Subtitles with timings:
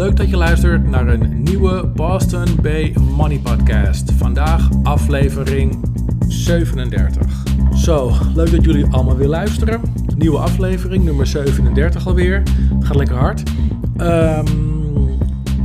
[0.00, 4.12] Leuk dat je luistert naar een nieuwe Boston Bay Money Podcast.
[4.12, 5.84] Vandaag aflevering
[6.28, 7.44] 37.
[7.74, 9.80] Zo, leuk dat jullie allemaal weer luisteren.
[10.16, 12.42] Nieuwe aflevering, nummer 37 alweer.
[12.74, 13.42] Het gaat lekker hard.
[13.96, 14.46] Ehm,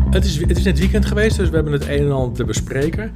[0.09, 2.43] het, is, het is net weekend geweest, dus we hebben het een en ander te
[2.43, 3.12] bespreken.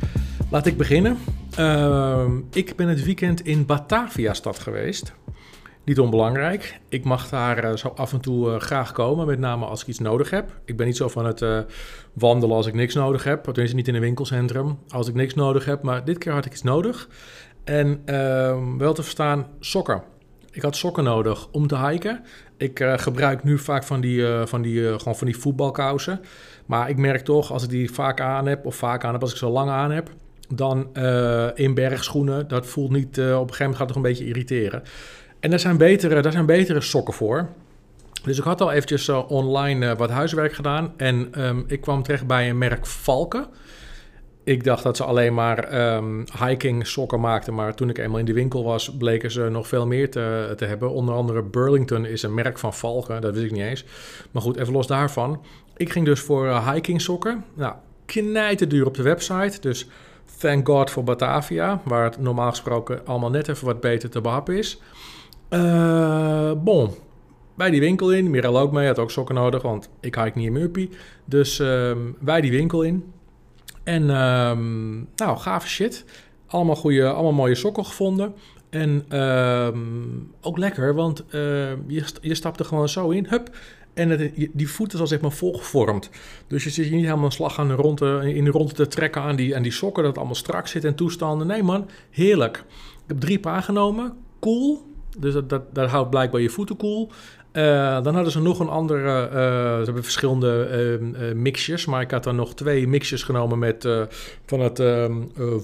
[0.50, 1.18] Laat ik beginnen.
[1.56, 5.14] Ehm, ik ben het weekend in Batavia-stad geweest.
[5.90, 6.80] Niet onbelangrijk.
[6.90, 9.88] Ik mag daar eh, zo af en toe eh, graag komen, met name als ik
[9.88, 10.60] iets nodig heb.
[10.66, 11.60] Ik ben niet zo van het eh,
[12.14, 13.44] wandelen als ik niks nodig heb.
[13.44, 15.84] Tenminste, niet in een winkelcentrum als ik niks nodig heb.
[15.84, 17.10] Maar dit keer had ik iets nodig.
[17.64, 20.04] En ehm, wel te verstaan, sokken.
[20.52, 22.24] Ik had sokken nodig om te hiken.
[22.58, 26.22] Ik gebruik nu vaak van die, van, die, gewoon van die voetbalkousen.
[26.66, 29.32] Maar ik merk toch, als ik die vaak aan heb, of vaak aan heb, als
[29.32, 30.10] ik ze lang aan heb,
[30.56, 30.96] dan
[31.56, 34.84] in bergschoenen, dat voelt niet, op een gegeven moment gaat toch een beetje irriteren.
[35.40, 37.50] En daar zijn betere, daar zijn betere sokken voor.
[38.24, 40.94] Dus ik had al eventjes uh, online uh, wat huiswerk gedaan.
[40.98, 43.48] En um, ik kwam terecht bij een merk Valken.
[44.44, 47.54] Ik dacht dat ze alleen maar um, hiking sokken maakten.
[47.54, 50.66] Maar toen ik eenmaal in de winkel was, bleken ze nog veel meer te, te
[50.66, 50.92] hebben.
[50.92, 53.22] Onder andere Burlington is een merk van Valken.
[53.22, 53.86] Dat wist ik niet eens.
[54.32, 55.42] Maar goed, even los daarvan.
[55.78, 57.46] Ik ging dus voor uh, hiking sokken.
[57.54, 57.76] Nou,
[58.68, 59.62] duur op de website.
[59.62, 59.88] Dus
[60.38, 61.82] thank God voor Batavia.
[61.84, 64.82] Waar het normaal gesproken allemaal net even wat beter te behappen is.
[65.50, 66.90] Uh, bon,
[67.56, 68.30] bij die winkel in.
[68.30, 70.90] Mirel ook mee, had ook sokken nodig, want ik hike niet in Murphy.
[71.26, 73.04] Dus uh, bij die winkel in.
[73.84, 76.06] En um, nou, gave shit.
[76.48, 78.34] Allemaal, goede, allemaal mooie sokken gevonden.
[78.70, 81.24] En um, ook lekker, want
[81.88, 83.26] je, je stapt er gewoon zo in.
[83.30, 83.50] Hup.
[83.94, 86.10] En die voet is al zeg maar volgevormd.
[86.48, 89.22] Dus je zit niet helemaal een slag aan de ronde, in de ronde te trekken
[89.22, 90.04] aan die, aan die sokken.
[90.04, 91.48] Dat het allemaal strak zit en toestanden.
[91.48, 92.58] Nee man, heerlijk.
[92.58, 94.18] Ik heb drie paar genomen.
[94.40, 94.89] Cool.
[95.18, 97.12] Dus dat, dat, houdt blijkbaar je voeten koel.
[97.54, 99.34] Uh, dan hadden ze nog een andere, uh,
[99.78, 103.88] ze hebben verschillende uh, mixjes, maar ik had dan nog twee mixjes genomen met
[104.46, 104.82] van het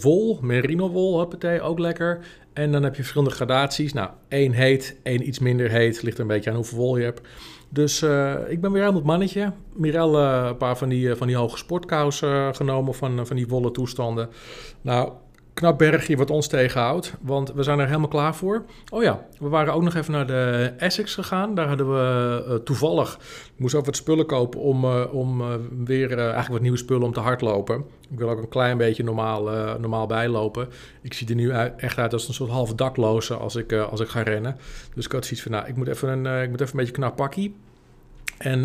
[0.02, 2.20] wol, merino wol, hoppatee, ook lekker.
[2.54, 3.94] En dan heb je verschillende gradaties.
[3.94, 7.04] Nou, één heet, één iets minder heet, ligt er een beetje aan hoeveel wol je
[7.04, 7.22] hebt.
[7.70, 8.02] Dus
[8.48, 9.52] ik ben weer helemaal het mannetje.
[9.74, 14.30] Mirel een paar van die, van die hoge sportkousen genomen van, van die wollen toestanden.
[14.82, 15.12] Nou,
[15.56, 18.66] knap bergje wat ons tegenhoudt, want we zijn er helemaal klaar voor.
[18.90, 21.56] Oh ja, we waren ook nog even naar de Essex gegaan.
[21.56, 23.20] Daar hadden we uh, toevallig,
[23.56, 25.48] moest ook wat spullen kopen om, uh, om uh,
[25.86, 27.86] weer eigenlijk wat nieuwe spullen om te hardlopen.
[28.12, 29.44] Ik wil ook een klein beetje normaal,
[29.80, 30.68] normaal bijlopen.
[31.02, 34.00] Ik zie er nu uit, echt uit als een soort half dakloze als ik, als
[34.00, 34.58] ik ga rennen.
[34.96, 37.00] Dus ik had zoiets van, nou, ik moet even een, ik moet even een beetje
[37.02, 37.56] knap pakkie.
[38.38, 38.62] En,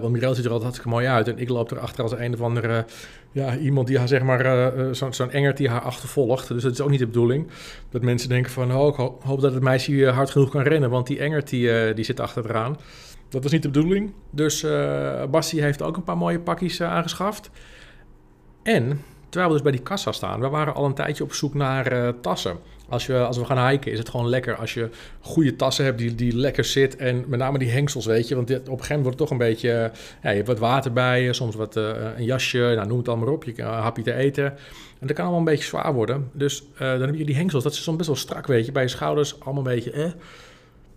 [0.00, 1.28] want Mirel ziet er altijd hartstikke mooi uit.
[1.28, 2.84] En ik loop erachter als een of andere...
[3.36, 4.76] ja, iemand die haar, zeg maar...
[4.76, 6.48] Uh, Zo'n zo engert die haar achtervolgt.
[6.48, 7.46] Dus dat is ook niet de bedoeling.
[7.90, 8.74] Dat mensen denken van...
[8.74, 10.90] Oh, ik hoop dat het meisje hard genoeg kan rennen.
[10.90, 12.76] Want die engert die, uh, die zit achteraan.
[13.28, 14.12] Dat was niet de bedoeling.
[14.30, 17.50] Dus uh, heeft ook een paar mooie pakjes aangeschaft.
[18.62, 20.40] En terwijl we dus bij die kassa staan...
[20.40, 22.56] we waren al een tijdje op zoek naar tassen...
[22.88, 24.88] Als, je, als we gaan hiken is het gewoon lekker als je
[25.20, 26.96] goede tassen hebt die, die lekker zit.
[26.96, 28.34] En met name die hengsels, weet je.
[28.34, 29.68] Want op een gegeven moment wordt het toch een beetje...
[30.22, 33.08] Ja, je hebt wat water bij je, soms wat, uh, een jasje, nou, noem het
[33.08, 33.44] allemaal op.
[33.44, 34.44] Je kan hapje te eten.
[34.98, 36.30] En dat kan allemaal een beetje zwaar worden.
[36.32, 38.72] Dus uh, dan heb je die hengsels, dat is soms best wel strak, weet je.
[38.72, 39.90] Bij je schouders allemaal een beetje...
[39.90, 40.10] Eh.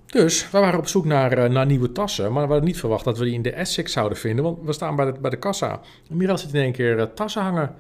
[0.06, 2.32] Dus we waren op zoek naar, uh, naar nieuwe tassen.
[2.32, 4.44] Maar we hadden niet verwacht dat we die in de Essex zouden vinden.
[4.44, 5.80] Want we staan bij de, bij de kassa.
[6.10, 7.76] En zit in één keer tassen hangen.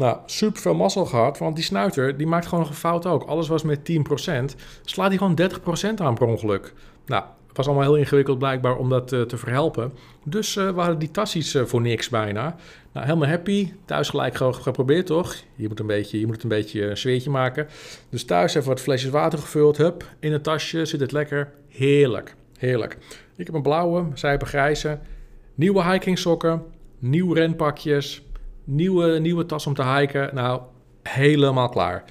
[0.00, 3.22] Nou, super veel mazzel gehad, want die snuiter die maakt gewoon een fout ook.
[3.22, 6.72] Alles was met 10%, slaat hij gewoon 30% aan per ongeluk.
[7.06, 9.92] Nou, was allemaal heel ingewikkeld blijkbaar om dat uh, te verhelpen.
[10.24, 12.56] Dus uh, we hadden die tassies uh, voor niks bijna.
[12.92, 13.72] Nou, helemaal happy.
[13.84, 15.36] Thuis gelijk geprobeerd, toch?
[15.54, 17.66] Je moet, een beetje, je moet het een beetje een zweetje maken.
[18.08, 19.76] Dus thuis even wat flesjes water gevuld.
[19.76, 21.52] Hup, in een tasje, zit het lekker.
[21.68, 22.96] Heerlijk, heerlijk.
[23.36, 24.98] Ik heb een blauwe, zij hebben grijze.
[25.54, 26.62] Nieuwe hiking sokken,
[26.98, 28.22] nieuwe renpakjes,
[28.72, 30.34] Nieuwe, nieuwe tas om te hiken.
[30.34, 30.60] Nou,
[31.02, 32.04] helemaal klaar.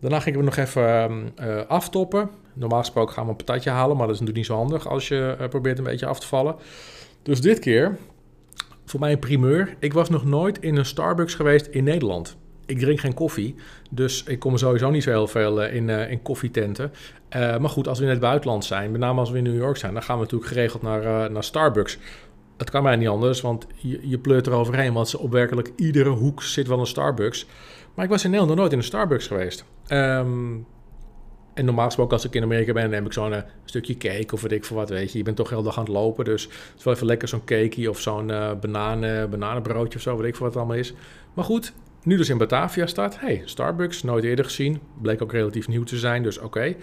[0.00, 2.30] Daarna gingen we nog even uh, aftoppen.
[2.52, 5.08] Normaal gesproken gaan we een patatje halen, maar dat is natuurlijk niet zo handig als
[5.08, 6.56] je uh, probeert een beetje af te vallen.
[7.22, 7.96] Dus dit keer,
[8.84, 9.76] voor mij een primeur.
[9.78, 12.36] Ik was nog nooit in een Starbucks geweest in Nederland.
[12.66, 13.54] Ik drink geen koffie,
[13.90, 16.92] dus ik kom sowieso niet zo heel veel uh, in, in koffietenten.
[17.30, 19.76] maar goed, als we in het buitenland zijn, met name als we in New York
[19.76, 21.98] zijn, dan gaan we natuurlijk geregeld naar, naar Starbucks
[22.56, 24.92] het kan mij niet anders, want je, je pleurt er overheen.
[24.92, 27.46] Want ze op werkelijk iedere hoek zit wel een Starbucks.
[27.94, 29.64] Maar ik was in Nederland nog nooit in een Starbucks geweest.
[29.88, 30.66] Um,
[31.54, 34.42] en normaal gesproken als ik in Amerika ben, neem ik zo'n uh, stukje cake of
[34.42, 35.18] weet ik veel wat, weet je.
[35.18, 37.44] Je bent toch heel dag aan het lopen, dus het is wel even lekker zo'n
[37.44, 40.94] cakeje of zo'n uh, bananen, bananenbroodje of zo, weet ik veel wat het allemaal is.
[41.34, 41.72] Maar goed,
[42.02, 44.80] nu dus in Batavia staat, hey, Starbucks, nooit eerder gezien.
[45.02, 46.76] Bleek ook relatief nieuw te zijn, dus oké.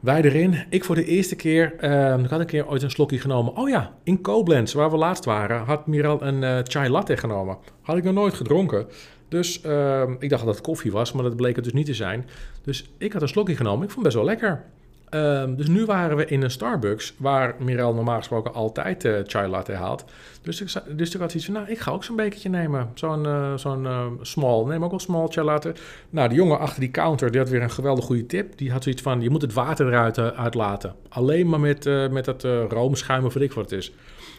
[0.00, 0.64] Wij erin.
[0.70, 1.74] Ik voor de eerste keer.
[1.80, 3.56] Uh, ik had een keer ooit een slokje genomen.
[3.56, 7.58] Oh ja, in Koblenz, waar we laatst waren, had Miral een uh, chai latte genomen.
[7.80, 8.86] Had ik nog nooit gedronken.
[9.28, 11.94] Dus uh, ik dacht dat het koffie was, maar dat bleek het dus niet te
[11.94, 12.28] zijn.
[12.62, 13.84] Dus ik had een slokje genomen.
[13.84, 14.64] Ik vond het best wel lekker.
[15.08, 19.48] Ehm, dus nu waren we in een Starbucks, waar Mirel normaal gesproken altijd uh, chai
[19.48, 20.04] latte haalt.
[20.42, 22.90] Dus ik, dus ik had iets van, nou, ik ga ook zo'n bekertje nemen.
[22.94, 25.74] Zo'n uh, zo'n uh, small, neem ook wel small chai latte.
[26.10, 28.58] Nou, de jongen achter die counter, die had weer een geweldig goede tip.
[28.58, 30.94] Die had zoiets van, je moet het water eruit uitlaten.
[31.08, 33.92] Alleen maar met, met dat roomschuim of ik wat het is.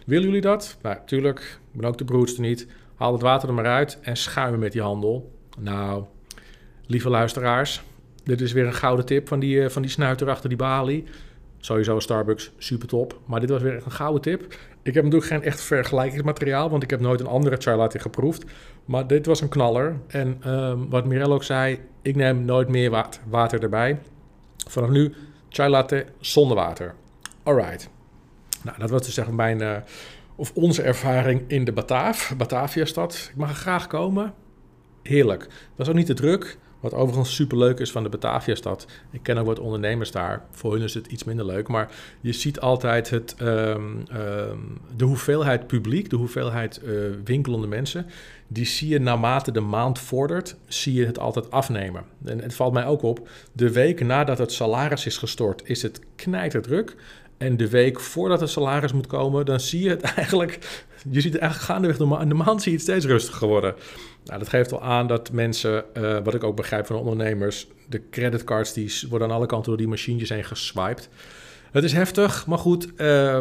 [0.05, 0.77] Willen jullie dat?
[0.81, 1.59] Nou, tuurlijk.
[1.73, 2.67] Ik ben ook de broedste niet.
[2.95, 5.31] Haal het water er maar uit en schuimen met die handel.
[5.59, 6.03] Nou,
[6.85, 7.81] lieve luisteraars,
[8.27, 11.03] dit is weer een gouden tip van die, van die snuiter achter die balie.
[11.59, 13.19] Sowieso Starbucks, super top.
[13.25, 14.53] Maar dit was weer een gouden tip.
[14.83, 18.44] Ik heb natuurlijk geen echt vergelijkingsmateriaal, want ik heb nooit een andere chai latte geproefd.
[18.85, 19.95] Maar dit was een knaller.
[20.07, 24.00] En um, wat Mirel ook zei, ik neem nooit meer water, water erbij.
[24.68, 25.13] Vanaf nu
[25.50, 26.94] chai latte zonder water.
[27.44, 27.89] Alright.
[28.63, 29.75] Nou, dat was dus zeg mijn, uh,
[30.35, 33.27] of onze ervaring in de Bataaf, Batavia-stad.
[33.31, 34.33] Ik mag er graag komen.
[35.03, 35.41] Heerlijk.
[35.41, 36.57] Het was ook niet te druk.
[36.79, 38.88] Wat overigens super leuk is van de Batavia-stad.
[39.12, 40.45] Ik ken ook wat ondernemers daar.
[40.51, 41.68] Voor hun is het iets minder leuk.
[41.68, 41.91] Maar
[42.21, 46.91] je ziet altijd het, um, um, de hoeveelheid publiek, de hoeveelheid uh,
[47.24, 48.06] winkelende mensen.
[48.47, 52.03] Die zie je naarmate de maand vordert, zie je het altijd afnemen.
[52.25, 53.30] En het valt mij ook op.
[53.53, 56.95] De week nadat het salaris is gestort, is het knijterdruk.
[57.38, 60.83] En de week voordat het salaris moet komen, dan zie je het eigenlijk.
[61.09, 63.75] Je ziet het eigenlijk gaandeweg de, ma de maand zie je het steeds rustiger worden.
[64.27, 67.68] Nou, dat geeft wel aan dat mensen, uh, wat ik ook begrijp van de ondernemers,
[67.89, 71.09] de creditcards die worden aan alle kanten door die machientjes heen geswiped.
[71.71, 72.95] Het is heftig, maar goed, uh,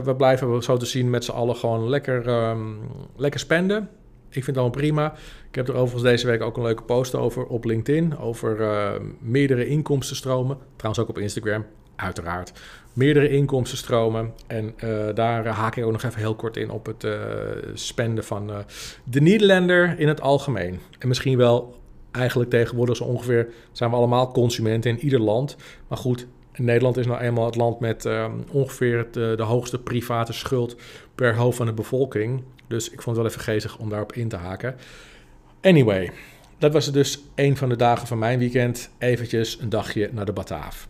[0.04, 2.78] we blijven zo te zien met z'n allen gewoon lekker, um,
[3.16, 3.88] lekker spenden.
[4.28, 5.14] Ik vind het allemaal prima.
[5.48, 8.18] Ik heb er overigens deze week ook een leuke post over op LinkedIn.
[8.18, 8.90] Over uh,
[9.20, 10.58] meerdere inkomstenstromen.
[10.76, 11.64] Trouwens ook op Instagram,
[11.96, 12.52] uiteraard
[12.96, 14.32] meerdere inkomstenstromen.
[14.46, 17.20] En uh, daar haak ik ook nog even heel kort in op het uh,
[17.74, 18.58] spenden van uh,
[19.04, 20.80] de Nederlander in het algemeen.
[20.98, 21.74] En misschien wel
[22.10, 25.56] eigenlijk tegenwoordig zo ongeveer zijn we allemaal consumenten in ieder land.
[25.88, 28.08] Maar goed, Nederland is nou eenmaal het land met
[28.50, 30.76] ongeveer het, de hoogste private schuld
[31.14, 32.42] per hoofd van de bevolking.
[32.66, 34.76] Dus ik vond het wel even geestig om daarop in te haken.
[35.60, 36.10] Anyway,
[36.58, 38.90] dat was dus een van de dagen van mijn weekend.
[38.98, 40.88] Eventjes een dagje naar de Bataaf.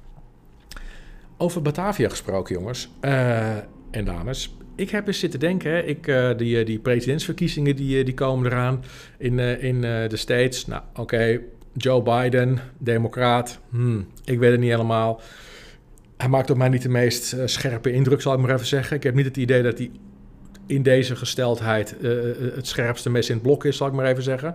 [1.38, 3.56] Over Batavia gesproken, jongens uh,
[3.90, 4.56] en dames.
[4.76, 5.82] Ik heb eens zitten denken, hè.
[5.82, 8.84] Ik, uh, die, die presidentsverkiezingen die, die komen eraan
[9.18, 10.66] in, in de States.
[10.66, 11.40] Nou, oké.
[11.72, 15.20] Joe Biden, democraat, hmm, ik weet het niet helemaal.
[16.16, 18.96] Hij maakt op mij niet de meest scherpe indruk, zal ik maar even zeggen.
[18.96, 19.90] Ik heb niet het idee dat hij
[20.66, 21.96] in deze gesteldheid
[22.54, 24.54] het scherpste mes in het blok is, zal ik maar even zeggen.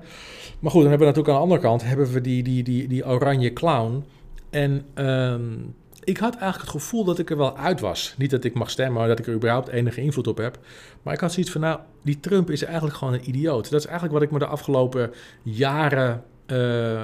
[0.59, 2.87] Maar goed, dan hebben we natuurlijk aan de andere kant hebben we die, die, die,
[2.87, 4.03] die oranje clown.
[4.49, 4.85] En...
[4.95, 8.15] Um, ik had eigenlijk het gevoel dat ik er wel uit was.
[8.17, 10.59] Niet dat ik mag stemmen, maar dat ik er überhaupt enige invloed op heb.
[11.01, 13.69] Maar ik had zoiets van, nou, die Trump is eigenlijk gewoon een idioot.
[13.69, 15.11] Dat is eigenlijk wat ik me de afgelopen
[15.43, 17.01] jaren, uh,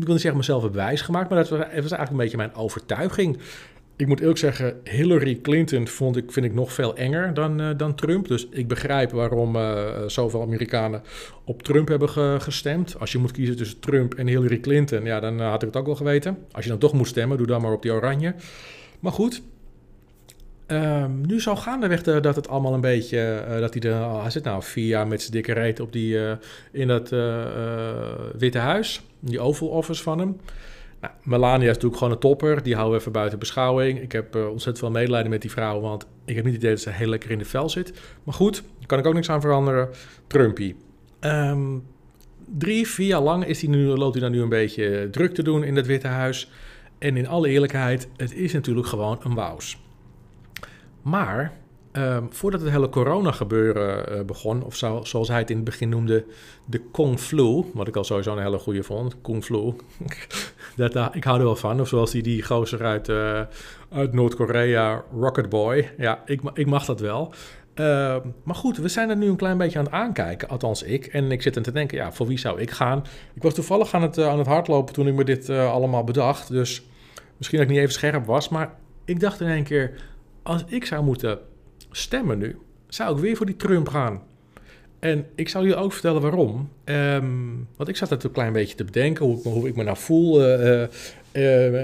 [0.00, 3.38] ik niet zeggen mezelf heb wijsgemaakt, maar dat was eigenlijk een beetje mijn overtuiging
[3.96, 7.68] ik moet eerlijk zeggen, Hillary Clinton vond ik, vind ik nog veel enger dan, uh,
[7.76, 8.28] dan Trump.
[8.28, 11.02] Dus ik begrijp waarom uh, zoveel Amerikanen
[11.44, 13.00] op Trump hebben ge gestemd.
[13.00, 15.76] Als je moet kiezen tussen Trump en Hillary Clinton, ja, dan uh, had ik het
[15.76, 16.38] ook wel geweten.
[16.52, 18.34] Als je dan toch moet stemmen, doe dan maar op die oranje.
[19.00, 19.42] Maar goed,
[20.66, 23.44] um, nu zo gaandeweg de, dat het allemaal een beetje...
[23.60, 26.18] dat hij, de, oh, hij zit nou vier jaar met zijn dikke reet op die,
[26.72, 27.08] in dat
[28.38, 29.02] Witte Huis.
[29.20, 30.36] Die Oval Office van hem.
[31.22, 32.62] Melania is natuurlijk gewoon een topper.
[32.62, 34.00] Die houden we even buiten beschouwing.
[34.00, 36.74] Ik heb uh, ontzettend veel medelijden met die vrouw, want ik heb niet het idee
[36.74, 37.92] dat ze heel lekker in de vel zit.
[38.24, 39.88] Maar goed, daar kan ik ook niks aan veranderen.
[40.26, 40.74] Trumpy.
[41.20, 41.84] Um,
[42.58, 45.42] drie, vier jaar lang is hij nu, loopt hij dan nu een beetje druk te
[45.42, 46.50] doen in het Witte Huis.
[46.98, 49.78] En in alle eerlijkheid, het is natuurlijk gewoon een wous.
[51.02, 51.52] Maar
[51.98, 55.88] Um, voordat het hele corona-gebeuren uh, begon, of zo, zoals hij het in het begin
[55.88, 56.24] noemde,
[56.64, 59.74] de Kung Flu, wat ik al sowieso een hele goede vond, Kung Flu,
[60.76, 61.80] dat, uh, ik hou er wel van.
[61.80, 63.40] Of zoals die, die gozer uit, uh,
[63.90, 65.90] uit Noord-Korea, Rocket Boy.
[65.98, 67.32] Ja, ik, ik mag dat wel.
[67.74, 71.06] Ehm, maar goed, we zijn er nu een klein beetje aan het aankijken, althans ik.
[71.06, 73.04] En ik zit aan te denken, ja, voor wie zou ik gaan?
[73.34, 76.48] Ik was toevallig aan het, aan het hardlopen toen ik me dit allemaal bedacht.
[76.48, 76.82] Dus
[77.36, 80.00] misschien dat ik niet even scherp was, maar ik dacht in één keer,
[80.42, 81.38] als ik zou moeten
[81.90, 84.22] stemmen nu, zou ik weer voor die Trump gaan.
[84.98, 86.70] En ik zal jullie ook vertellen waarom.
[86.84, 89.76] Um, want ik zat het een klein beetje te bedenken, hoe ik me, hoe ik
[89.76, 90.42] me nou voel.
[90.42, 90.82] Uh,
[91.32, 91.74] uh,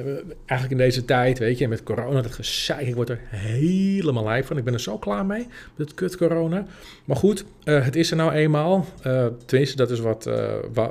[0.46, 4.46] eigenlijk in deze tijd, weet je, met corona, dat gezeik, ik word er helemaal lijf
[4.46, 4.56] van.
[4.56, 6.66] Ik ben er zo klaar mee, met kut corona.
[7.04, 8.86] Maar goed, het is er nou eenmaal.
[9.46, 10.30] tenminste, dat is wat,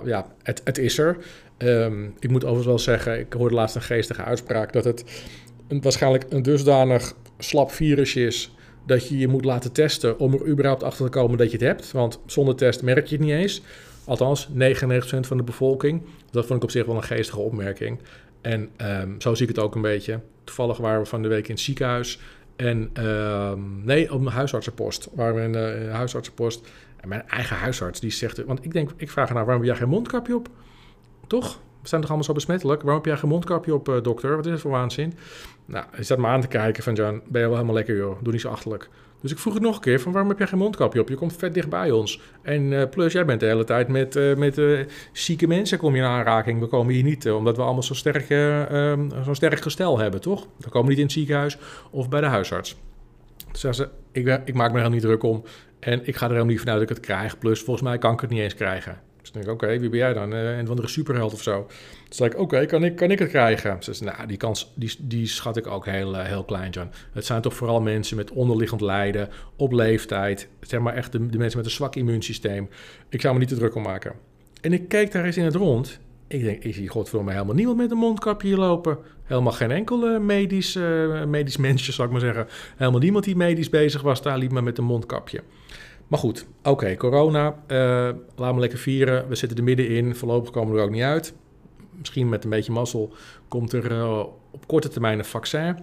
[0.05, 1.17] ja, het, het is er.
[1.57, 5.03] Um, ik moet overigens wel zeggen, ik hoorde laatst een geestige uitspraak dat het
[5.67, 8.51] een, waarschijnlijk een dusdanig slap virus is
[8.85, 11.65] dat je je moet laten testen om er überhaupt achter te komen dat je het
[11.65, 11.91] hebt.
[11.91, 13.61] Want zonder test merk je het niet eens.
[14.05, 14.53] Althans, 99%
[15.19, 16.01] van de bevolking.
[16.31, 17.99] Dat vond ik op zich wel een geestige opmerking.
[18.41, 20.19] En ehm, zo zie ik het ook een beetje.
[20.43, 22.19] Toevallig waren we van de week in het ziekenhuis.
[22.55, 25.09] En ehm, nee, op een huisartsenpost.
[25.13, 26.67] Waar we in de huisartsenpost.
[26.97, 28.43] En mijn eigen huisarts die zegt.
[28.45, 30.49] Want ik denk, ik vraag haar nou, waarom heb jij geen mondkapje op?
[31.27, 31.59] Toch?
[31.81, 32.81] We zijn toch allemaal zo besmettelijk?
[32.81, 34.35] Waarom heb jij geen mondkapje op, uh, dokter?
[34.35, 35.13] Wat is het voor waanzin?
[35.65, 36.93] Nou, hij zat me aan te kijken van...
[36.93, 38.17] John, ben je wel helemaal lekker, joh.
[38.21, 38.89] Doe niet zo achterlijk.
[39.21, 40.11] Dus ik vroeg het nog een keer van...
[40.11, 41.09] waarom heb jij geen mondkapje op?
[41.09, 42.21] Je komt vet dicht bij ons.
[42.41, 44.61] En uh, plus, jij bent de hele tijd met, uh, met
[45.11, 46.59] zieke mensen kom je in aanraking.
[46.59, 48.25] We komen hier niet, omdat we allemaal zo'n sterk,
[49.23, 50.47] zo'n sterk gestel hebben, toch?
[50.57, 51.57] We komen niet in het ziekenhuis
[51.91, 52.75] of bij de huisarts.
[53.51, 55.43] Toen ze, ik, ik maak me er helemaal niet druk om.
[55.79, 57.37] En ik ga er helemaal niet vanuit dat ik het krijg.
[57.37, 58.99] Plus, volgens mij kan ik het niet eens krijgen.
[59.31, 60.33] Dus denk ik, oké, wie ben jij dan?
[60.33, 61.67] Uh, een van de superheld of zo.
[62.07, 63.77] Dus zei ik, oké, kan, ik, kan ik het krijgen?
[63.83, 66.89] Ze nou, die kans, die, die schat ik ook heel, uh, heel klein, John.
[67.13, 70.47] Het zijn toch vooral mensen met onderliggend lijden, op leeftijd.
[70.61, 72.69] Zeg maar echt de, mensen met een zwak immuunsysteem.
[73.09, 74.13] Ik zou me niet te druk om maken.
[74.61, 75.99] En ik keek daar eens in het rond.
[76.27, 78.97] Ik denk, ik zie godverdomme helemaal niemand met een mondkapje hier lopen.
[79.23, 82.47] Helemaal geen enkel medisch, uh, medisch mensje, zou ik maar zeggen.
[82.77, 85.41] Helemaal niemand die medisch bezig was, daar liep me met een mondkapje.
[86.11, 87.77] Maar goed, oké, corona, uh,
[88.35, 89.27] laten we lekker vieren.
[89.27, 91.33] We zitten er middenin, voorlopig komen we er ook niet uit.
[91.91, 93.13] Misschien met een beetje mazzel
[93.47, 94.19] komt er uh,
[94.51, 95.77] op korte termijn een vaccin.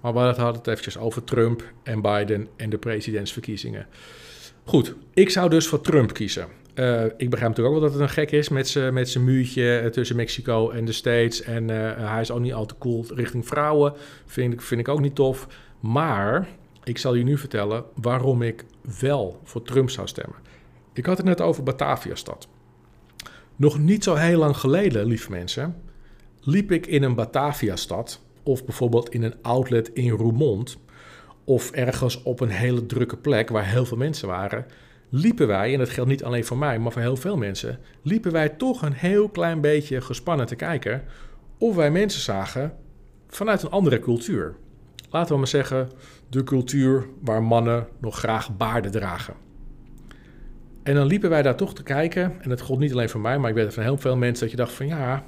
[0.00, 3.86] Maar we hadden het eventjes over Trump en Biden en de presidentsverkiezingen.
[4.64, 6.46] Goed, ik zou dus voor Trump kiezen.
[6.74, 10.16] Uh, ik begrijp natuurlijk ook wel dat het een gek is met zijn muurtje tussen
[10.16, 11.42] Mexico en de States.
[11.42, 13.92] En hij is ook niet al te cool richting vrouwen.
[14.26, 15.46] Vind ik, vind ik ook niet tof.
[15.80, 16.48] Maar
[16.84, 18.64] ik zal je nu vertellen waarom ik
[18.98, 20.38] wel voor Trump zou stemmen.
[20.92, 22.48] Ik had het net over Batavia-stad.
[23.56, 25.82] Nog niet zo heel lang geleden, lieve mensen,
[26.40, 30.78] liep ik in een Batavia-stad of bijvoorbeeld in een outlet in Roermond
[31.44, 34.66] of ergens op een hele drukke plek waar heel veel mensen waren,
[35.08, 38.32] liepen wij, en dat geldt niet alleen voor mij, maar voor heel veel mensen, liepen
[38.32, 41.02] wij toch een heel klein beetje gespannen te kijken
[41.58, 42.76] of wij mensen zagen
[43.28, 44.54] vanuit een andere cultuur.
[45.14, 45.90] Laten we maar zeggen,
[46.28, 49.34] de cultuur waar mannen nog graag baarden dragen.
[50.82, 53.38] En dan liepen wij daar toch te kijken, en dat gold niet alleen voor mij,
[53.38, 55.24] maar ik weet van heel veel mensen dat je dacht van ja,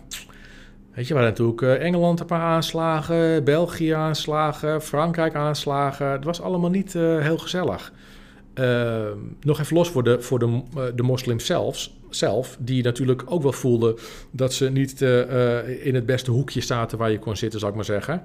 [0.94, 6.06] weet je, we hadden natuurlijk eh, Engeland een paar aanslagen, België aanslagen, Frankrijk aanslagen.
[6.06, 7.92] Het was allemaal niet uh, heel gezellig.
[8.54, 9.00] Uh,
[9.40, 13.42] nog even los voor de, voor de, uh, de moslims zelfs, zelf, die natuurlijk ook
[13.42, 13.96] wel voelden
[14.30, 15.00] dat ze niet
[15.82, 18.22] in het beste hoekje zaten waar je kon zitten, zou ik maar zeggen.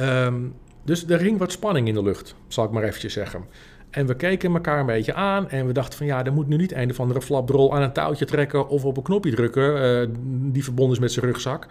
[0.00, 0.54] Um,
[0.88, 3.44] dus er hing wat spanning in de lucht, zal ik maar eventjes zeggen.
[3.90, 6.56] En we keken elkaar een beetje aan en we dachten van ja, er moet nu
[6.56, 10.16] niet een of andere flapdrol aan een touwtje trekken of op een knopje drukken uh,
[10.52, 11.66] die verbonden is met zijn rugzak.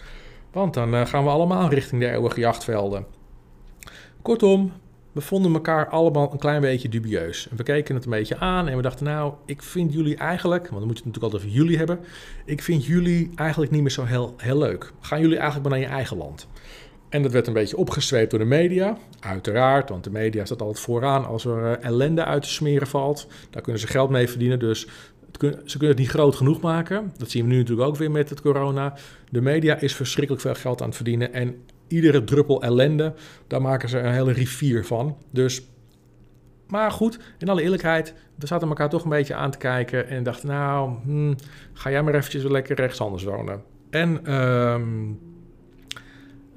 [0.52, 3.06] Want dan uh, gaan we allemaal richting de eeuwige jachtvelden.
[4.22, 4.72] Kortom,
[5.12, 7.48] we vonden elkaar allemaal een klein beetje dubieus.
[7.50, 10.68] En we keken het een beetje aan en we dachten nou, ik vind jullie eigenlijk,
[10.68, 12.00] want dan moet je het natuurlijk altijd over jullie hebben.
[12.46, 14.92] Ik vind jullie eigenlijk niet meer zo heel, heel leuk.
[15.00, 16.48] Gaan jullie eigenlijk maar naar je eigen land?
[17.10, 18.98] En dat werd een beetje opgezweept door de media.
[19.20, 23.28] Uiteraard, want de media staat altijd vooraan als er uh, ellende uit te smeren valt.
[23.50, 24.60] Daar kunnen ze geld mee verdienen.
[24.60, 24.88] Dus
[25.66, 27.14] ze kunnen het niet groot genoeg maken.
[27.18, 28.94] Dat zien we nu natuurlijk ook weer met het corona.
[29.30, 31.34] De media is verschrikkelijk veel geld aan het verdienen.
[31.34, 33.14] En iedere druppel ellende,
[33.48, 35.18] daar maken ze een hele rivier van.
[35.32, 35.68] Dus,
[36.68, 40.08] maar goed, in alle eerlijkheid, we zaten elkaar toch een beetje aan te kijken.
[40.08, 41.36] En dachten, nou, hmm,
[41.74, 43.62] ga jij maar eventjes lekker rechts anders wonen.
[43.90, 44.34] En...
[44.34, 45.20] Um,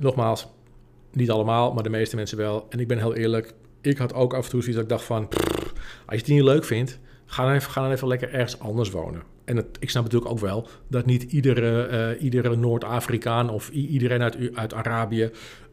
[0.01, 0.49] nogmaals,
[1.13, 2.67] niet allemaal, maar de meeste mensen wel.
[2.69, 5.05] En ik ben heel eerlijk, ik had ook af en toe zoiets dat ik dacht
[5.05, 5.29] van...
[6.07, 8.91] als je het niet leuk vindt, ga dan even, ga dan even lekker ergens anders
[8.91, 9.23] wonen.
[9.45, 14.23] En het, ik snap natuurlijk ook wel dat niet iedere, uh, iedere Noord-Afrikaan of iedereen
[14.23, 15.31] uit, uit Arabië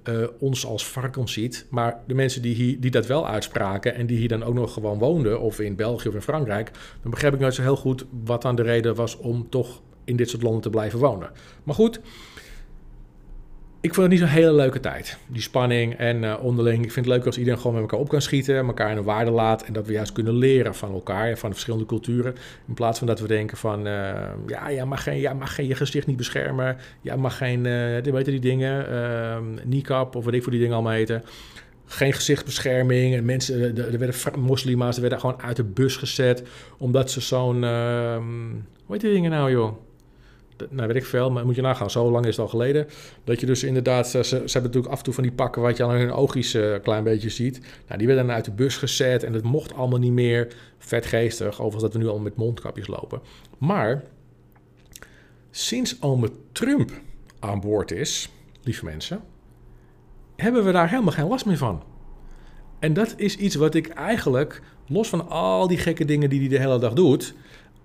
[0.10, 1.66] uh, ons als varkens ziet.
[1.70, 4.74] Maar de mensen die, hier, die dat wel uitspraken en die hier dan ook nog
[4.74, 8.06] gewoon woonden, of in België of in Frankrijk, dan begrijp ik nooit zo heel goed
[8.24, 11.32] wat dan de reden was om toch in dit soort landen te blijven wonen.
[11.64, 12.00] Maar goed,
[13.82, 15.18] ik vond het niet zo'n hele leuke tijd.
[15.28, 16.84] Die spanning en uh, onderling.
[16.84, 19.04] Ik vind het leuk als iedereen gewoon met elkaar op kan schieten, elkaar in een
[19.04, 19.64] waarde laat.
[19.64, 22.36] En dat we juist kunnen leren van elkaar en van de verschillende culturen.
[22.68, 23.94] In plaats van dat we denken van, uh,
[24.48, 26.78] ja, jij mag, geen, jij mag geen je gezicht niet beschermen.
[27.02, 30.76] Jij mag geen, uh, weet die dingen, uh, niqab of wat ik voor die dingen
[30.76, 31.24] allemaal heten.
[31.86, 33.16] Geen gezichtsbescherming.
[33.16, 36.44] En mensen, er werden moslima's, er werden gewoon uit de bus gezet.
[36.78, 38.50] Omdat ze zo'n, ehm,
[38.86, 39.87] hoe heet die dingen nou joh?
[40.70, 42.88] Nou weet ik veel, maar moet je nagaan, zo lang is het al geleden.
[43.24, 45.78] Dat je dus inderdaad, ze, ze hebben natuurlijk af en toe van die pakken wat
[45.78, 47.60] je aan hun oogjes een uh, klein beetje ziet.
[47.88, 50.48] Nou, die werden dan uit de bus gezet en dat mocht allemaal niet meer
[50.78, 51.62] vetgeestig.
[51.62, 53.22] Overigens dat we nu al met mondkapjes lopen.
[53.58, 54.04] Maar
[55.52, 56.92] sinds ome Trump
[57.40, 58.30] aan boord is,
[58.64, 59.22] lieve mensen,
[60.36, 61.84] hebben we daar helemaal geen last meer van.
[62.80, 66.50] En dat is iets wat ik eigenlijk, los van al die gekke dingen die hij
[66.50, 67.34] de hele dag doet,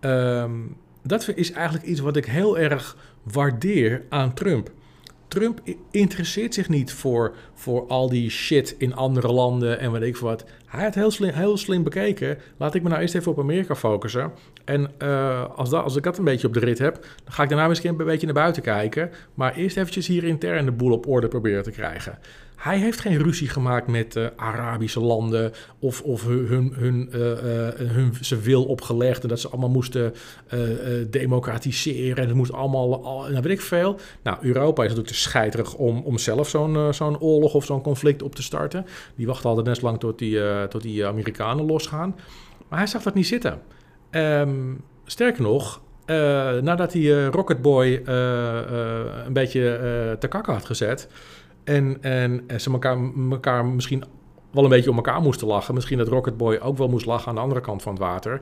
[0.00, 0.60] ehm,
[1.02, 4.70] dat is eigenlijk iets wat ik heel erg waardeer aan Trump.
[5.28, 10.16] Trump interesseert zich niet voor, voor al die shit in andere landen en weet ik
[10.16, 10.44] wat.
[10.66, 12.38] Hij heeft heel slim, heel slim bekeken.
[12.56, 14.32] Laat ik me nou eerst even op Amerika focussen.
[14.64, 16.94] En uh, als, dat, als ik dat een beetje op de rit heb,
[17.24, 19.10] dan ga ik daarna misschien een beetje naar buiten kijken.
[19.34, 22.18] Maar eerst eventjes hier intern de boel op orde proberen te krijgen.
[22.62, 27.18] Hij heeft geen ruzie gemaakt met uh, Arabische landen of, of hun, hun, uh,
[27.94, 30.14] hun zijn wil opgelegd en dat ze allemaal moesten
[31.10, 33.98] democratiseren en het moest allemaal, al, nou weet ik veel.
[34.22, 38.22] Nou, Europa is natuurlijk te scheiterig om, om zelf zo'n zo'n oorlog of zo'n conflict
[38.22, 38.86] op te starten.
[39.14, 42.16] Die wachten altijd net lang tot die, tot die Amerikanen losgaan.
[42.68, 43.60] Maar hij zag dat niet zitten.
[44.10, 45.80] Um, sterker nog,
[46.62, 48.02] nadat hij Rocket Boy
[49.26, 51.08] een beetje te kakken had gezet
[51.64, 52.98] en, en, ze elkaar,
[53.30, 54.04] elkaar misschien
[54.50, 55.74] wel een beetje om elkaar moesten lachen.
[55.74, 58.40] Misschien dat Rocketboy ook wel moest lachen aan de andere kant van het water.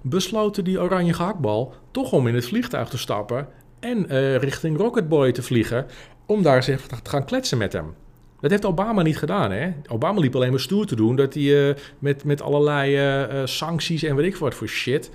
[0.00, 3.48] Besloten die oranje gehaktbal toch om in het vliegtuig te stappen
[3.80, 5.86] en uh, richting Rocketboy te vliegen.
[6.26, 7.94] Om daar zich te gaan kletsen met hem.
[8.40, 9.72] Dat heeft Obama niet gedaan, hè?
[9.88, 14.02] Obama liep alleen maar stoer te doen dat hij uh, met, met allerlei uh, sancties
[14.02, 15.10] en weet ik wat voor shit.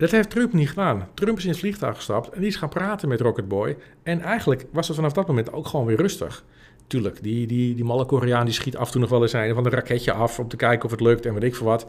[0.00, 1.08] Dat heeft Trump niet gedaan.
[1.14, 3.76] Trump is in het vliegtuig gestapt en die is gaan praten met Rocketboy.
[4.02, 6.44] En eigenlijk was het vanaf dat moment ook gewoon weer rustig
[6.90, 9.54] tuurlijk, die, die, die malle Koreaan die schiet af en toe nog wel eens een
[9.54, 11.86] van de raketje af om te kijken of het lukt en weet ik veel wat.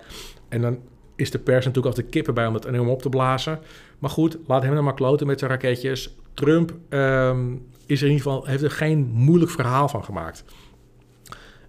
[0.50, 0.80] En dan
[1.16, 3.60] is de pers natuurlijk de kippen bij om het enorm op te blazen.
[4.00, 6.16] Maar goed, laat hem dan maar kloten met zijn raketjes.
[6.34, 10.44] Trump um, is in ieder geval, heeft er geen moeilijk verhaal van gemaakt.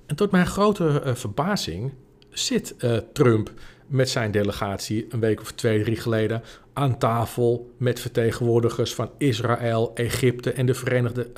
[0.07, 1.93] En tot mijn grote uh, verbazing
[2.31, 3.51] zit uh, Trump
[3.93, 9.91] met zijn delegatie een week of twee, drie geleden aan tafel met vertegenwoordigers van Israël,
[9.95, 11.31] Egypte en de Verenigde,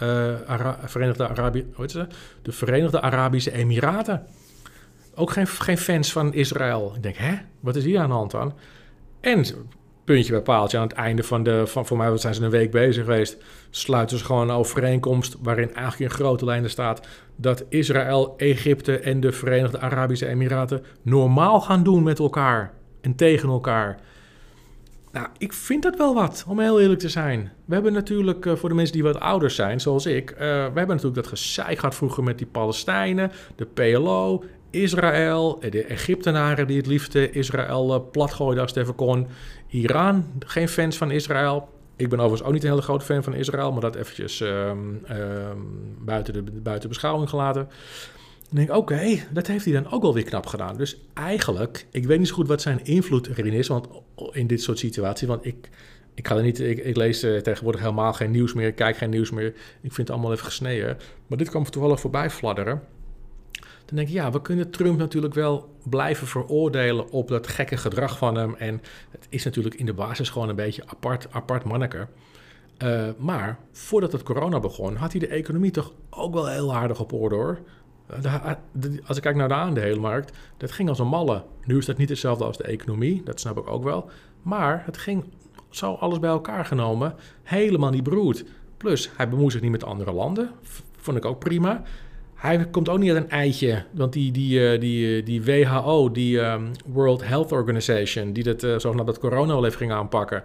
[0.47, 2.07] Ara Verenigde,
[2.43, 4.27] de Verenigde Arabische Emiraten.
[5.15, 6.93] Ook geen, geen fans van Israël.
[6.97, 8.55] Ik denk, hè, wat is hier aan de hand dan?
[9.21, 9.45] En
[10.05, 12.71] puntje bij paaltje aan het einde van de, van, voor mij zijn ze een week
[12.71, 13.37] bezig geweest,
[13.71, 19.21] sluiten ze gewoon een overeenkomst waarin eigenlijk in grote lijnen staat dat Israël, Egypte en
[19.21, 23.99] de Verenigde Arabische Emiraten normaal gaan doen met elkaar en tegen elkaar.
[25.13, 27.53] Nou, ik vind dat wel wat, om heel eerlijk te zijn.
[27.65, 30.45] We hebben natuurlijk, uh, voor de mensen die wat ouder zijn, zoals ik, uh, we
[30.75, 36.77] hebben natuurlijk dat gezeik gehad vroeger met die Palestijnen, de PLO, Israël, de Egyptenaren die
[36.77, 39.27] het liefst Israël uh, platgooiden als het even kon.
[39.69, 41.69] Iran, geen fans van Israël.
[41.97, 45.03] Ik ben overigens ook niet een hele grote fan van Israël, maar dat eventjes um,
[45.11, 47.69] um, buiten, de, buiten beschouwing gelaten.
[48.49, 50.77] Dan denk ik, oké, dat heeft hij dan ook wel weer knap gedaan.
[50.77, 53.89] Dus eigenlijk, ik weet niet zo goed wat zijn invloed erin is want
[54.33, 55.29] in dit soort situaties.
[55.29, 55.69] Want ik,
[56.15, 59.11] ik, ga er niet, ik, lees uh, tegenwoordig helemaal geen nieuws meer, ik kijk geen
[59.11, 59.47] nieuws meer.
[59.81, 60.97] Ik vind het allemaal even gesneden.
[61.27, 62.83] Maar dit kwam toevallig voorbij fladderen.
[63.95, 68.35] Denk ik, ja, we kunnen Trump natuurlijk wel blijven veroordelen op dat gekke gedrag van
[68.35, 68.55] hem.
[68.55, 72.07] En het is natuurlijk in de basis gewoon een beetje apart, apart manneke.
[72.83, 77.01] Uh, maar voordat het corona begon, had hij de economie toch ook wel heel aardig
[77.01, 77.59] op orde hoor.
[78.07, 78.53] Eh,
[79.07, 81.45] als ik kijk naar de aandelenmarkt, dat ging als een malle.
[81.65, 84.11] Nu is dat niet hetzelfde als de economie, dat snap ik ook wel.
[84.43, 85.25] Maar het ging
[85.71, 88.45] zo alles bij elkaar genomen helemaal niet beroerd.
[88.77, 90.51] Plus, hij bemoeit zich niet met andere landen.
[90.97, 91.83] Vond ik ook prima.
[92.45, 96.39] Hij komt ook niet uit een eitje, want die, die, eh, die, die WHO, die
[96.41, 100.43] um, World Health Organization, die dat, uh, zogenaamd dat corona wel even ging aanpakken,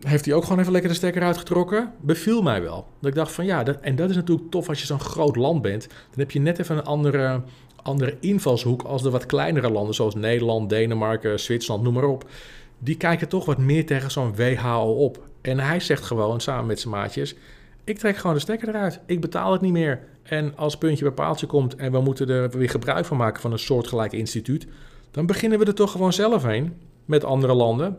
[0.00, 1.92] heeft hij ook gewoon even lekker de stekker uitgetrokken.
[2.00, 2.86] Beviel mij wel.
[3.00, 5.62] Dat ik dacht van ja, en dat is natuurlijk tof als je zo'n groot land
[5.62, 5.88] bent.
[5.88, 7.42] Dan heb je net even een andere,
[7.82, 12.30] andere invalshoek als de wat kleinere landen, zoals Nederland, Denemarken, Zwitserland, noem maar op.
[12.78, 15.28] Die kijken toch wat meer tegen zo'n WHO op.
[15.40, 17.34] En hij zegt gewoon samen met zijn maatjes:
[17.84, 19.00] Ik trek gewoon de stekker eruit.
[19.06, 20.10] Ik betaal het niet meer.
[20.22, 23.52] En als puntje bij paaltje komt en we moeten er weer gebruik van maken van
[23.52, 24.66] een soortgelijk instituut,
[25.10, 27.98] dan beginnen we er toch gewoon zelf heen met andere landen.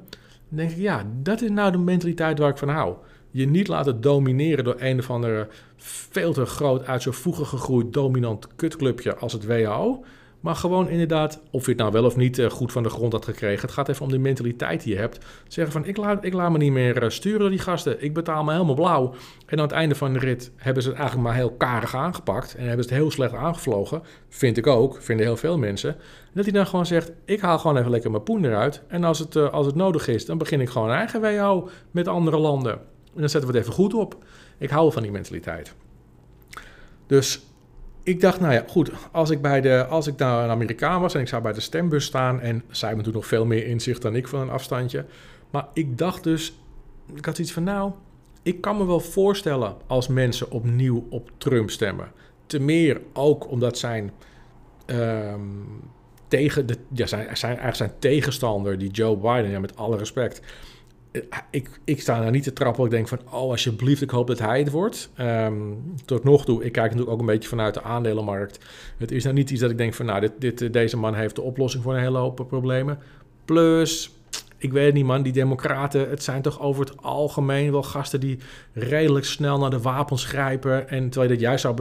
[0.50, 2.96] Dan denk ik, ja, dat is nou de mentaliteit waar ik van hou.
[3.32, 7.94] Je niet laten domineren door een of andere veel te groot uit zijn voegen gegroeid
[7.94, 10.04] dominant kutclubje als het WHO.
[10.44, 13.14] Maar gewoon inderdaad, of je het nou wel of niet eh, goed van de grond
[13.14, 13.62] had gekregen.
[13.62, 15.26] Het gaat even om de mentaliteit die je hebt.
[15.48, 18.04] Zeggen van, ik laat, ik laat me niet meer eh, sturen door die gasten.
[18.04, 19.14] Ik betaal me helemaal blauw.
[19.46, 22.56] En aan het einde van de rit hebben ze het eigenlijk maar heel karig aangepakt.
[22.56, 24.02] En hebben ze het heel slecht aangevlogen.
[24.30, 25.96] Vind ik ook, vinden heel veel mensen.
[26.34, 28.82] Dat hij dan gewoon zegt, ik haal gewoon even lekker mijn poen eruit.
[28.88, 32.08] En als het, uh, als het nodig is, dan begin ik gewoon eigen WHO met
[32.08, 32.74] andere landen.
[32.74, 34.18] En dan zetten we het even goed op.
[34.58, 35.74] Ik hou van die mentaliteit.
[37.08, 37.42] Dus
[38.04, 41.14] ik dacht, nou ja, goed, als ik, bij de, als ik daar een Amerikaan was
[41.14, 44.02] en ik zou bij de stembus staan, en zij hebben natuurlijk nog veel meer inzicht
[44.02, 45.06] dan ik van een afstandje,
[45.50, 46.60] maar ik dacht dus,
[47.16, 47.92] ik had iets van, nou,
[48.44, 52.12] ik kan me wel voorstellen als mensen opnieuw op Trump stemmen.
[52.46, 54.12] te meer ook omdat zijn,
[54.86, 55.40] ehm,
[56.28, 60.42] tegen de, ja, zijn, zijn, eigenlijk zijn tegenstander, die Joe Biden, ja, met alle respect.
[61.14, 62.86] Eh, Ik, ik sta daar niet te trappen.
[62.86, 65.10] Ik denk van, oh, alsjeblieft, ik hoop dat hij het wordt.
[65.16, 65.54] Ehm,
[66.06, 68.66] tot nog toe, ik kijk natuurlijk ook een beetje vanuit de aandelenmarkt.
[68.98, 71.36] Het is nou niet iets dat ik denk van, nou, dit, dit, deze man heeft
[71.36, 73.00] de oplossing voor een hele hoop problemen.
[73.46, 74.12] Plus,
[74.64, 75.24] ik weet niet, man.
[75.24, 78.40] Die democraten, het zijn toch over het algemeen wel gasten die
[78.74, 80.90] redelijk snel naar de wapens grijpen.
[80.90, 81.76] En terwijl je dat juist zou,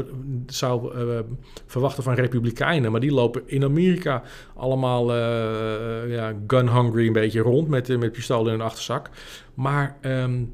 [0.47, 1.19] zou eh,
[1.67, 2.91] verwachten van republikeinen.
[2.91, 4.23] Maar die lopen in Amerika
[4.55, 9.11] allemaal eh, ja, gun-hungry een beetje rond met, met pistolen in hun achterzak.
[9.55, 10.45] Maar ehm,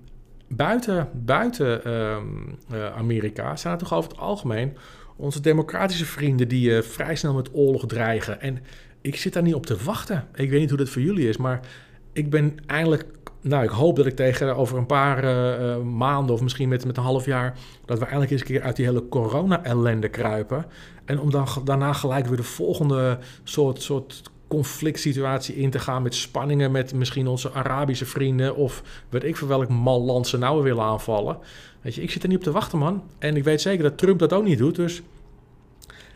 [0.48, 2.26] buiten, buiten ehm,
[2.70, 4.76] eh, Amerika zijn het toch over het algemeen
[5.16, 8.40] onze democratische vrienden die vrij snel met oorlog dreigen.
[8.40, 8.58] En
[9.00, 10.26] ik zit daar niet op te wachten.
[10.34, 11.60] Ik weet niet hoe dat voor jullie is, maar
[12.18, 13.06] ik ben eindelijk.
[13.40, 16.86] Nou, ik hoop dat ik tegen over een paar eh, eh, maanden of misschien met,
[16.86, 17.58] met een half jaar.
[17.84, 20.66] dat we eindelijk eens een keer uit die hele corona-ellende kruipen.
[21.04, 26.02] En om dan daarna gelijk weer de volgende soort, soort conflict situatie in te gaan.
[26.02, 28.56] met spanningen met misschien onze Arabische vrienden.
[28.56, 31.38] of weet ik voor welk mal land ze nou willen aanvallen.
[31.80, 33.02] Weet je, ik zit er niet op te wachten, man.
[33.18, 34.76] En ik weet zeker dat Trump dat ook niet doet.
[34.76, 35.02] Dus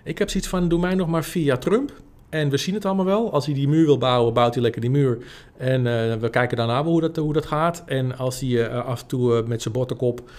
[0.05, 1.93] ik heb zoiets van: doe mij nog maar via Trump.
[2.33, 3.33] En we zien het allemaal wel.
[3.33, 5.19] Als hij die muur wil bouwen, bouwt hij lekker die muur.
[5.57, 7.83] En eh, we kijken daarna hoe dat, hoe dat gaat.
[7.87, 10.31] En als hij eh, af en toe eh, met zijn bottenkop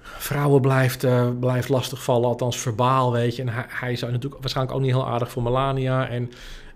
[0.00, 1.06] vrouwen blijft,
[1.40, 3.42] blijft lastigvallen, althans verbaal, weet je.
[3.42, 6.08] En hij, is natuurlijk waarschijnlijk ook niet heel aardig voor Melania.
[6.08, 6.30] En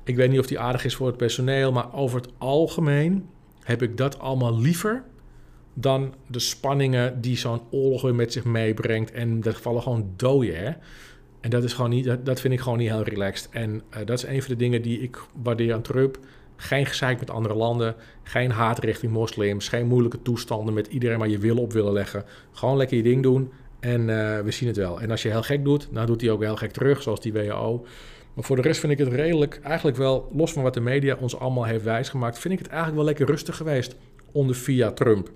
[0.05, 1.73] ik weet niet of hij aardig is voor het personeel.
[1.73, 3.29] Maar over het algemeen
[3.63, 5.05] heb ik dat allemaal liever
[5.75, 9.13] dan de spanningen die zo'n oorlog weer met zich meebrengt.
[9.13, 10.73] En dat vallen gewoon doden, hè.
[11.41, 13.49] En dat, is gewoon niet, dat, dat vind ik gewoon niet heel relaxed.
[13.51, 16.19] En eh, dat is een van de dingen die ik waardeer aan Trump.
[16.57, 17.95] Geen gezeik met andere landen.
[18.23, 19.69] Geen haat richting moslims.
[19.69, 22.25] Geen moeilijke toestanden met iedereen maar je wil op willen leggen.
[22.53, 23.53] Gewoon lekker je ding doen.
[23.81, 25.01] En eh, we zien het wel.
[25.01, 27.33] En als je heel gek doet, dan doet hij ook heel gek terug, zoals die
[27.33, 27.87] WHO.
[28.35, 31.17] Maar voor de rest vind ik het redelijk, eigenlijk wel, los van wat de media
[31.21, 33.97] ons allemaal heeft wijsgemaakt, vind ik het eigenlijk wel lekker rustig geweest
[34.33, 35.31] onder via Trump.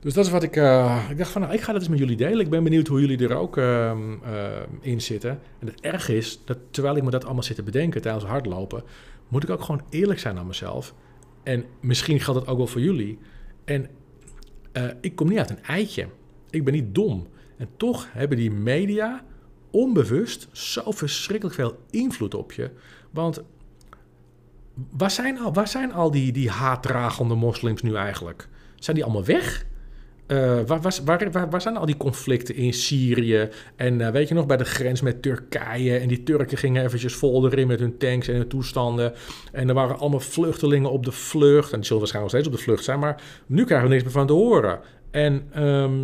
[0.00, 0.56] Dus dat is wat ik.
[0.56, 2.40] eh, ik dacht van, nou, ik ga dat eens met jullie delen.
[2.40, 4.48] Ik ben benieuwd hoe jullie er ook ehm, eh,
[4.80, 5.40] in zitten.
[5.58, 8.82] En het erg is dat terwijl ik me dat allemaal zit te bedenken tijdens hardlopen,
[9.28, 10.94] moet ik ook gewoon eerlijk zijn aan mezelf.
[11.42, 13.18] En misschien geldt dat ook wel voor jullie.
[13.64, 13.88] En
[14.72, 16.06] eh, ik kom niet uit een eitje.
[16.50, 17.26] Ik ben niet dom.
[17.56, 19.24] En toch hebben die media
[19.70, 22.70] onbewust zo verschrikkelijk veel invloed op je.
[23.10, 23.42] Want
[24.90, 28.48] waar zijn al, waar zijn al die, die haatdragende moslims nu eigenlijk?
[28.74, 29.68] Zijn die allemaal weg?
[30.30, 33.48] Eh, waar, waar, waar, zijn al die conflicten in Syrië?
[33.76, 35.98] En eh, weet je nog, bij de grens met Turkije.
[35.98, 39.12] En die Turken gingen eventjes vol erin met hun tanks en hun toestanden.
[39.52, 41.72] En er waren allemaal vluchtelingen op de vlucht.
[41.72, 42.98] En die zullen waarschijnlijk nog steeds op de vlucht zijn.
[42.98, 44.80] Maar nu krijgen we niks meer van te horen.
[45.10, 45.98] En ehm,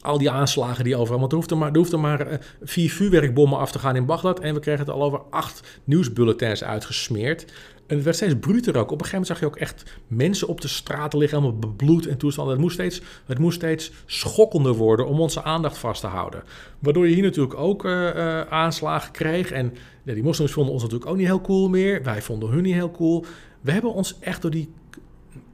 [0.00, 1.20] al die aanslagen die overal...
[1.20, 4.40] Want er hoefde maar, maar eh, vier vuurwerkbommen af te gaan in Bagdad.
[4.40, 7.44] En we kregen het al over acht nieuwsbulletins uitgesmeerd.
[7.88, 8.90] En het werd steeds bruter ook.
[8.90, 12.06] Op een gegeven moment zag je ook echt mensen op de straten liggen, helemaal bebloed
[12.06, 12.52] en toestanden.
[12.52, 16.42] Het moest, steeds, het moest steeds schokkender worden om onze aandacht vast te houden.
[16.78, 19.50] Waardoor je hier natuurlijk ook eh, eh, aanslagen kreeg.
[19.50, 22.02] En die moslims vonden ons natuurlijk ook niet heel cool meer.
[22.02, 23.24] Wij vonden hun niet heel cool.
[23.60, 24.72] We hebben ons echt door die,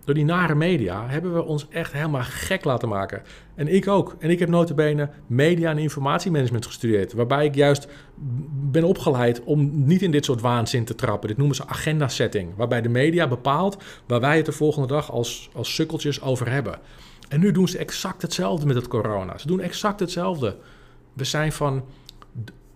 [0.05, 3.23] door die nare media, hebben we ons echt helemaal gek laten maken.
[3.55, 4.17] En ik ook.
[4.19, 7.12] En ik heb notabene media en informatiemanagement gestudeerd.
[7.12, 7.88] Waarbij ik juist
[8.51, 11.29] ben opgeleid om niet in dit soort waanzin te trappen.
[11.29, 12.57] Dit noemen ze agenda setting.
[12.57, 16.79] Waarbij de media bepaalt waar wij het de volgende dag als, als sukkeltjes over hebben.
[17.29, 19.38] En nu doen ze exact hetzelfde met het corona.
[19.38, 20.57] Ze doen exact hetzelfde.
[21.12, 21.85] We zijn van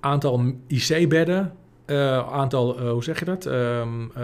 [0.01, 1.53] aantal IC-bedden,
[1.85, 3.47] eh, aantal, eh, hoe zeg je dat?
[3.47, 4.23] Ehm, eh,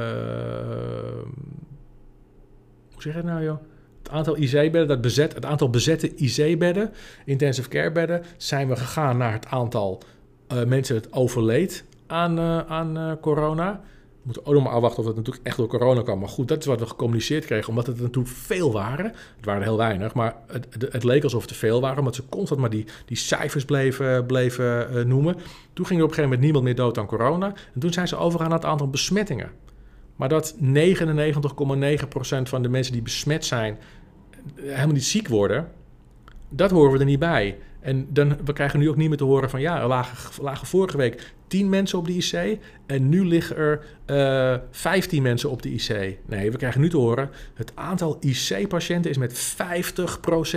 [3.05, 3.59] zeg het nou, joh?
[4.03, 6.93] Het aantal IC-bedden, dat bezet, het aantal bezette IC-bedden,
[7.25, 10.03] intensive care bedden, zijn we gegaan naar het aantal
[10.47, 13.81] eh, mensen dat overleed aan, eh, aan eh, corona.
[13.83, 16.19] We moeten ook nog maar afwachten of het natuurlijk echt door corona kwam.
[16.19, 19.07] Maar goed, dat is wat we gecommuniceerd kregen, omdat het natuurlijk veel waren.
[19.37, 22.29] Het waren heel weinig, maar het, het, leek alsof het te veel waren, omdat ze
[22.29, 25.37] constant maar die, die cijfers bleven, bleven noemen.
[25.73, 27.47] Toen ging er op een gegeven moment niemand meer dood aan corona.
[27.75, 29.51] En toen zijn ze overgegaan naar het aantal besmettingen.
[30.16, 30.61] Maar dat 99,9%
[32.42, 33.79] van de mensen die besmet zijn
[34.57, 35.68] eh, helemaal niet ziek worden,
[36.48, 37.59] dat horen we er niet bij.
[37.81, 39.87] En dan, we krijgen nu ook niet meer te horen van ja, er
[40.40, 45.50] lagen, vorige week 10 mensen op de IC en nu liggen er eh 15 mensen
[45.50, 46.18] op de IC.
[46.27, 49.57] Nee, we krijgen nu te horen het aantal IC-patiënten is met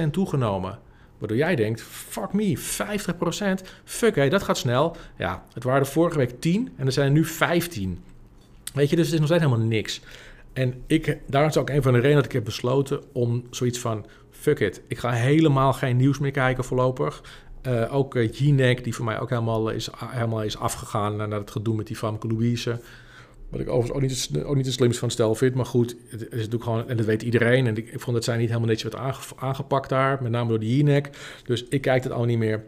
[0.06, 0.80] 50% toegenomen.
[1.18, 3.68] Waardoor jij denkt, fuck me, 50%?
[3.84, 4.96] Fuck hé, dat gaat snel.
[5.18, 8.04] Ja, het waren er vorige week 10 en er zijn er nu 15.
[8.78, 10.02] Weet je, dus het is nog steeds helemaal niks.
[10.54, 13.80] En ik, daar is ook een van de redenen dat ik heb besloten om zoiets
[13.80, 14.06] van...
[14.32, 17.24] fuck it, ik ga helemaal geen nieuws meer kijken voorlopig.
[17.68, 21.52] Uh, ook uh, Jinek, die voor mij ook helemaal is, helemaal is afgegaan naar het
[21.52, 22.80] gedoe met die Famke Louise.
[23.50, 25.56] Wat ik overigens ook niet, ook niet de slimste van stel vind.
[25.56, 27.68] Maar goed, het is natuurlijk gewoon, en dat weet iedereen.
[27.68, 30.22] En ik, vond dat zij niet helemaal netjes werd aangepakt daar.
[30.22, 31.10] Met name door die Jinek.
[31.44, 32.64] Dus ik kijk het al niet meer.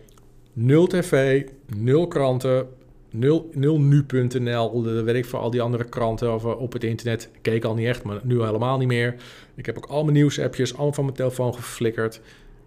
[0.53, 1.43] Nul tv,
[1.75, 2.67] nul kranten,
[3.11, 7.29] nul, nul nu.nl, weet ik voor al die andere kranten of op het internet.
[7.41, 9.15] Keek al niet echt, maar nu helemaal niet meer.
[9.55, 12.21] Ik heb ook al mijn nieuwsappjes allemaal van mijn telefoon geflikkerd.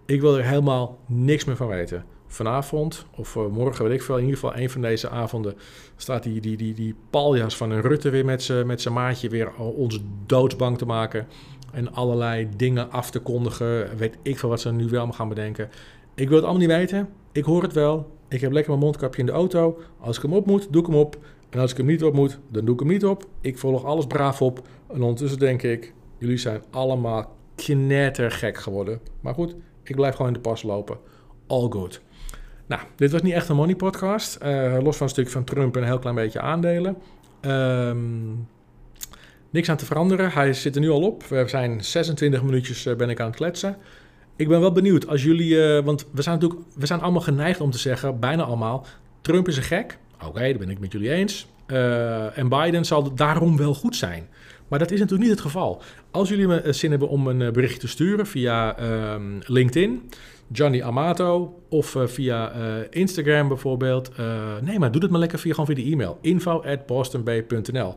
[0.05, 2.05] Ik wil er helemaal niks meer van weten.
[2.27, 5.55] Vanavond of uh, morgen, weet ik veel, in ieder geval een van deze avonden
[5.95, 9.55] staat die, die, die, die paljas van een Rutte weer met zijn met maatje weer
[9.55, 11.27] ons doodsbang te maken.
[11.71, 13.97] En allerlei dingen af te kondigen.
[13.97, 15.69] Weet ik veel wat ze nu wel gaan bedenken.
[16.15, 17.09] Ik wil het allemaal niet weten.
[17.31, 18.11] Ik hoor het wel.
[18.27, 19.79] Ik heb lekker mijn mondkapje in de auto.
[19.99, 21.17] Als ik hem op moet, doe ik hem op.
[21.49, 23.25] En als ik hem niet op moet, dan doe ik hem niet op.
[23.41, 24.67] Ik volg alles braaf op.
[24.93, 28.99] En ondertussen denk ik, jullie zijn allemaal knettergek geworden.
[29.21, 30.97] Maar goed, ik blijf gewoon in de pas lopen.
[31.47, 32.01] All good.
[32.65, 34.39] Nou, dit was niet echt een money podcast.
[34.43, 36.97] Uh, los van een stuk van Trump en een heel klein beetje aandelen.
[37.41, 38.47] Um,
[39.49, 40.31] niks aan te veranderen.
[40.31, 41.23] Hij zit er nu al op.
[41.23, 43.77] We zijn 26 minuutjes uh, ben ik aan het kletsen.
[44.35, 47.61] Ik ben wel benieuwd als jullie, uh, want we zijn natuurlijk, we zijn allemaal geneigd
[47.61, 48.85] om te zeggen, bijna allemaal,
[49.21, 49.97] Trump is een gek.
[50.15, 51.47] Oké, okay, dat ben ik met jullie eens.
[52.35, 54.27] en Biden zal daarom wel goed zijn.
[54.67, 55.81] Maar dat is natuurlijk niet het geval.
[56.11, 58.75] Als jullie me zin hebben om een bericht te sturen via
[59.13, 60.09] um, LinkedIn,
[60.51, 62.51] Johnny Amato of via
[62.89, 64.11] Instagram bijvoorbeeld.
[64.61, 66.17] Nee, maar doe het maar lekker via, gewoon via de e-mail.
[66.21, 67.95] info at bostonbay.nl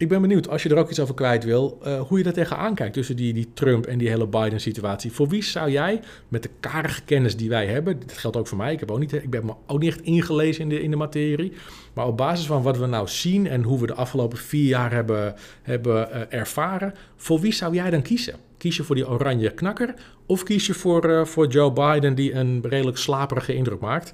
[0.00, 2.32] ik ben benieuwd, als je er ook iets over kwijt wil, uh, hoe je daar
[2.32, 5.12] tegenaan kijkt tussen die, die Trump en die hele Biden-situatie.
[5.12, 8.58] Voor wie zou jij, met de karige kennis die wij hebben, dit geldt ook voor
[8.58, 10.90] mij, ik, heb ook niet, ik ben me ook niet echt ingelezen in de, in
[10.90, 11.52] de materie,
[11.92, 14.92] maar op basis van wat we nou zien en hoe we de afgelopen vier jaar
[14.92, 18.34] hebben, hebben uh, ervaren, voor wie zou jij dan kiezen?
[18.56, 19.94] Kies je voor die oranje knakker
[20.26, 24.12] of kies je voor, uh, voor Joe Biden die een redelijk slaperige indruk maakt?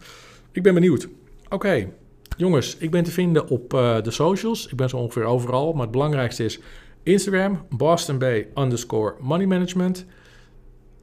[0.53, 1.09] Ik ben benieuwd.
[1.49, 1.89] Oké.
[2.37, 4.67] Jongens, ik ben te vinden op uh, de socials.
[4.67, 5.73] Ik ben zo ongeveer overal.
[5.73, 6.61] Maar het belangrijkste is
[7.03, 8.23] Instagram, Boston
[8.55, 10.07] underscore money management.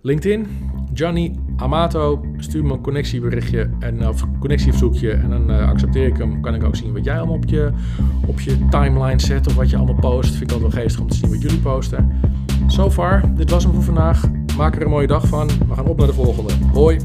[0.01, 0.47] LinkedIn,
[0.93, 2.25] Johnny Amato.
[2.37, 5.11] Stuur me een connectieberichtje en, of connectieverzoekje.
[5.11, 6.41] En dan uh, accepteer ik hem.
[6.41, 7.71] Kan ik ook zien wat jij allemaal op je,
[8.27, 9.47] op je timeline zet.
[9.47, 10.29] Of wat je allemaal post.
[10.29, 12.19] Vind ik altijd wel geestig om te zien wat jullie posten.
[12.67, 14.29] So far, dit was hem voor vandaag.
[14.57, 15.47] Maak er een mooie dag van.
[15.47, 16.53] We gaan op naar de volgende.
[16.73, 16.97] Hoi.